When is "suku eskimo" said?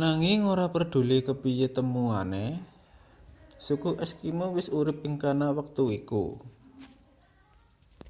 3.66-4.44